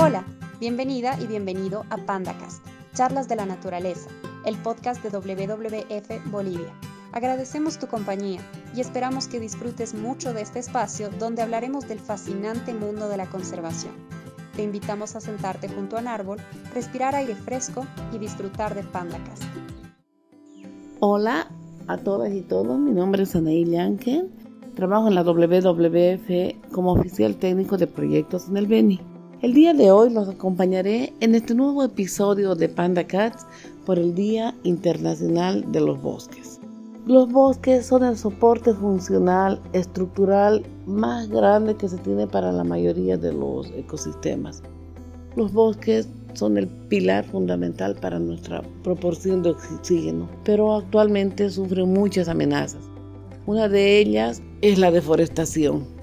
Hola, 0.00 0.24
bienvenida 0.60 1.18
y 1.20 1.26
bienvenido 1.26 1.84
a 1.90 1.96
PandaCast, 1.96 2.64
Charlas 2.94 3.28
de 3.28 3.34
la 3.34 3.46
Naturaleza, 3.46 4.08
el 4.46 4.56
podcast 4.56 5.02
de 5.02 5.10
WWF 5.10 6.30
Bolivia. 6.30 6.72
Agradecemos 7.10 7.80
tu 7.80 7.88
compañía 7.88 8.40
y 8.76 8.80
esperamos 8.80 9.26
que 9.26 9.40
disfrutes 9.40 9.94
mucho 9.94 10.32
de 10.32 10.42
este 10.42 10.60
espacio 10.60 11.10
donde 11.18 11.42
hablaremos 11.42 11.88
del 11.88 11.98
fascinante 11.98 12.74
mundo 12.74 13.08
de 13.08 13.16
la 13.16 13.26
conservación. 13.26 13.92
Te 14.54 14.62
invitamos 14.62 15.16
a 15.16 15.20
sentarte 15.20 15.68
junto 15.68 15.96
a 15.96 16.00
un 16.00 16.06
árbol, 16.06 16.38
respirar 16.72 17.16
aire 17.16 17.34
fresco 17.34 17.84
y 18.14 18.18
disfrutar 18.18 18.76
de 18.76 18.84
PandaCast. 18.84 19.42
Hola 21.00 21.50
a 21.88 21.96
todas 21.96 22.32
y 22.32 22.42
todos, 22.42 22.78
mi 22.78 22.92
nombre 22.92 23.24
es 23.24 23.34
Anaí 23.34 23.64
Llanque, 23.64 24.26
trabajo 24.76 25.08
en 25.08 25.16
la 25.16 25.24
WWF 25.24 26.70
como 26.70 26.92
oficial 26.92 27.34
técnico 27.34 27.76
de 27.76 27.88
proyectos 27.88 28.48
en 28.48 28.58
el 28.58 28.68
Beni. 28.68 29.00
El 29.40 29.54
día 29.54 29.72
de 29.72 29.92
hoy 29.92 30.10
los 30.10 30.28
acompañaré 30.28 31.12
en 31.20 31.36
este 31.36 31.54
nuevo 31.54 31.84
episodio 31.84 32.56
de 32.56 32.68
Panda 32.68 33.04
Cats 33.04 33.46
por 33.86 33.96
el 33.96 34.12
Día 34.12 34.52
Internacional 34.64 35.64
de 35.70 35.80
los 35.80 36.02
Bosques. 36.02 36.58
Los 37.06 37.30
bosques 37.30 37.86
son 37.86 38.02
el 38.02 38.18
soporte 38.18 38.74
funcional 38.74 39.60
estructural 39.74 40.66
más 40.86 41.28
grande 41.28 41.76
que 41.76 41.88
se 41.88 41.98
tiene 41.98 42.26
para 42.26 42.50
la 42.50 42.64
mayoría 42.64 43.16
de 43.16 43.32
los 43.32 43.70
ecosistemas. 43.76 44.60
Los 45.36 45.52
bosques 45.52 46.08
son 46.34 46.58
el 46.58 46.66
pilar 46.66 47.24
fundamental 47.24 47.94
para 47.94 48.18
nuestra 48.18 48.64
proporción 48.82 49.44
de 49.44 49.50
oxígeno, 49.50 50.28
pero 50.42 50.74
actualmente 50.74 51.48
sufren 51.48 51.92
muchas 51.92 52.26
amenazas. 52.26 52.82
Una 53.46 53.68
de 53.68 54.00
ellas 54.00 54.42
es 54.62 54.80
la 54.80 54.90
deforestación. 54.90 55.97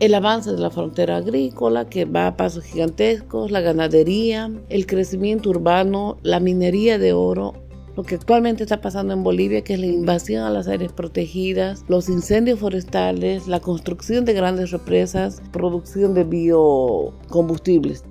El 0.00 0.14
avance 0.14 0.50
de 0.50 0.58
la 0.58 0.70
frontera 0.70 1.18
agrícola 1.18 1.88
que 1.88 2.06
va 2.06 2.26
a 2.26 2.36
pasos 2.36 2.64
gigantescos, 2.64 3.50
la 3.50 3.60
ganadería, 3.60 4.50
el 4.68 4.86
crecimiento 4.86 5.50
urbano, 5.50 6.16
la 6.22 6.40
minería 6.40 6.98
de 6.98 7.12
oro 7.12 7.52
lo 7.96 8.04
que 8.04 8.14
actualmente 8.14 8.62
está 8.62 8.80
pasando 8.80 9.12
en 9.12 9.22
Bolivia, 9.22 9.62
que 9.62 9.74
es 9.74 9.80
la 9.80 9.86
invasión 9.86 10.44
a 10.44 10.50
las 10.50 10.68
áreas 10.68 10.92
protegidas, 10.92 11.84
los 11.88 12.08
incendios 12.08 12.58
forestales, 12.60 13.46
la 13.46 13.60
construcción 13.60 14.24
de 14.24 14.32
grandes 14.32 14.70
represas, 14.70 15.42
producción 15.52 16.14
de 16.14 16.24
biocombustibles. 16.24 18.04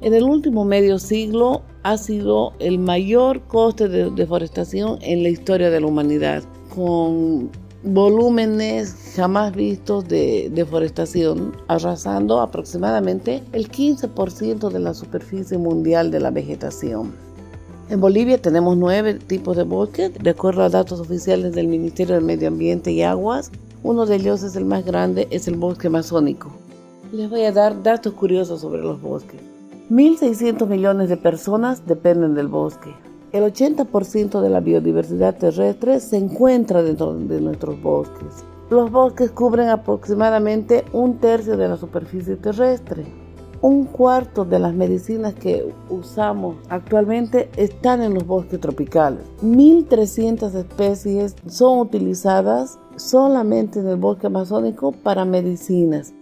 En 0.00 0.14
el 0.14 0.24
último 0.24 0.64
medio 0.64 0.98
siglo 0.98 1.62
ha 1.84 1.96
sido 1.96 2.52
el 2.58 2.78
mayor 2.78 3.40
coste 3.46 3.88
de 3.88 4.10
deforestación 4.10 4.98
en 5.00 5.22
la 5.22 5.28
historia 5.28 5.70
de 5.70 5.80
la 5.80 5.86
humanidad, 5.86 6.42
volúmenes 7.84 9.12
jamás 9.16 9.54
vistos 9.54 10.06
de 10.06 10.50
deforestación, 10.54 11.56
arrasando 11.68 12.40
aproximadamente 12.40 13.42
el 13.52 13.70
15% 13.70 14.70
de 14.70 14.78
la 14.78 14.94
superficie 14.94 15.58
mundial 15.58 16.10
de 16.10 16.20
la 16.20 16.30
vegetación. 16.30 17.12
En 17.90 18.00
Bolivia 18.00 18.40
tenemos 18.40 18.76
nueve 18.76 19.14
tipos 19.14 19.56
de 19.56 19.64
bosques, 19.64 20.12
de 20.14 20.30
acuerdo 20.30 20.62
a 20.62 20.68
datos 20.68 21.00
oficiales 21.00 21.54
del 21.54 21.66
Ministerio 21.66 22.14
del 22.14 22.24
Medio 22.24 22.48
Ambiente 22.48 22.92
y 22.92 23.02
Aguas. 23.02 23.50
Uno 23.82 24.06
de 24.06 24.16
ellos 24.16 24.42
es 24.44 24.54
el 24.54 24.64
más 24.64 24.84
grande, 24.84 25.26
es 25.30 25.48
el 25.48 25.56
bosque 25.56 25.88
amazónico. 25.88 26.52
Les 27.12 27.28
voy 27.28 27.42
a 27.42 27.52
dar 27.52 27.82
datos 27.82 28.14
curiosos 28.14 28.60
sobre 28.60 28.80
los 28.80 29.02
bosques. 29.02 29.40
1.600 29.90 30.66
millones 30.68 31.08
de 31.10 31.16
personas 31.16 31.84
dependen 31.86 32.34
del 32.34 32.46
bosque. 32.46 32.94
El 33.32 33.44
80% 33.44 34.42
de 34.42 34.50
la 34.50 34.60
biodiversidad 34.60 35.34
terrestre 35.38 36.00
se 36.00 36.18
encuentra 36.18 36.82
dentro 36.82 37.14
de 37.14 37.40
nuestros 37.40 37.80
bosques. 37.80 38.44
Los 38.68 38.90
bosques 38.90 39.30
cubren 39.30 39.70
aproximadamente 39.70 40.84
un 40.92 41.16
tercio 41.16 41.56
de 41.56 41.66
la 41.66 41.78
superficie 41.78 42.36
terrestre. 42.36 43.06
Un 43.62 43.84
cuarto 43.84 44.44
de 44.44 44.58
las 44.58 44.74
medicinas 44.74 45.32
que 45.32 45.72
usamos 45.88 46.56
actualmente 46.68 47.48
están 47.56 48.02
en 48.02 48.12
los 48.12 48.26
bosques 48.26 48.60
tropicales. 48.60 49.24
1.300 49.42 50.54
especies 50.54 51.34
son 51.46 51.78
utilizadas 51.78 52.78
solamente 52.96 53.80
en 53.80 53.88
el 53.88 53.96
bosque 53.96 54.26
amazónico 54.26 54.92
para 54.92 55.24
medicinas. 55.24 56.12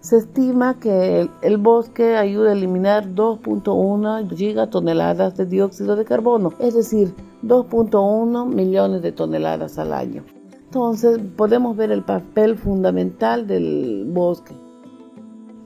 Se 0.00 0.16
estima 0.16 0.78
que 0.78 1.28
el, 1.42 1.56
bosque 1.58 2.16
ayuda 2.16 2.50
a 2.50 2.52
eliminar 2.52 3.08
2.1 3.14 4.32
gigatoneladas 4.36 5.36
de 5.36 5.44
dióxido 5.44 5.96
de 5.96 6.04
carbono, 6.04 6.52
es 6.60 6.74
decir, 6.74 7.12
2.1 7.42 8.46
millones 8.46 9.02
de 9.02 9.10
toneladas 9.10 9.76
al 9.76 9.92
año. 9.92 10.22
Entonces 10.66 11.18
podemos 11.36 11.76
ver 11.76 11.90
el 11.90 12.04
papel 12.04 12.56
fundamental 12.56 13.48
del 13.48 14.04
bosque. 14.06 14.54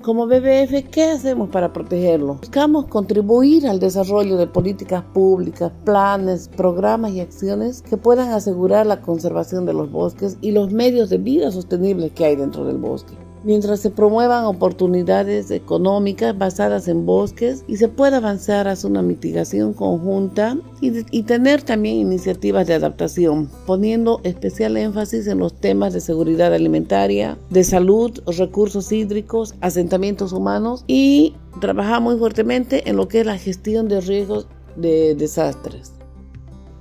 Como 0.00 0.26
BBF, 0.26 0.90
¿qué 0.90 1.10
hacemos 1.12 1.50
para 1.50 1.72
protegerlo? 1.72 2.34
Buscamos 2.36 2.86
contribuir 2.86 3.66
al 3.66 3.80
desarrollo 3.80 4.36
de 4.38 4.46
políticas 4.46 5.04
públicas, 5.12 5.70
planes, 5.84 6.48
programas 6.48 7.12
y 7.12 7.20
acciones 7.20 7.82
que 7.82 7.98
puedan 7.98 8.30
asegurar 8.30 8.86
la 8.86 9.02
conservación 9.02 9.66
de 9.66 9.74
los 9.74 9.92
bosques 9.92 10.38
y 10.40 10.52
los 10.52 10.72
medios 10.72 11.10
de 11.10 11.18
vida 11.18 11.50
sostenibles 11.50 12.12
que 12.12 12.24
hay 12.24 12.36
dentro 12.36 12.64
del 12.64 12.78
bosque 12.78 13.14
mientras 13.44 13.80
se 13.80 13.90
promuevan 13.90 14.44
oportunidades 14.44 15.50
económicas 15.50 16.36
basadas 16.36 16.88
en 16.88 17.06
bosques 17.06 17.64
y 17.66 17.76
se 17.76 17.88
pueda 17.88 18.18
avanzar 18.18 18.68
hacia 18.68 18.88
una 18.88 19.02
mitigación 19.02 19.72
conjunta 19.72 20.56
y, 20.80 21.22
tener 21.22 21.62
también 21.62 21.96
iniciativas 21.96 22.66
de 22.66 22.74
adaptación, 22.74 23.48
poniendo 23.66 24.20
especial 24.24 24.76
énfasis 24.76 25.26
en 25.26 25.38
los 25.38 25.54
temas 25.54 25.92
de 25.92 26.00
seguridad 26.00 26.52
alimentaria, 26.52 27.38
de 27.50 27.64
salud, 27.64 28.20
recursos 28.26 28.90
hídricos, 28.90 29.54
asentamientos 29.60 30.32
humanos 30.32 30.84
y 30.86 31.34
trabajar 31.60 32.00
muy 32.00 32.18
fuertemente 32.18 32.88
en 32.88 32.96
lo 32.96 33.08
que 33.08 33.20
es 33.20 33.26
la 33.26 33.38
gestión 33.38 33.88
de 33.88 34.00
riesgos 34.00 34.46
de 34.76 35.14
desastres. 35.14 36.01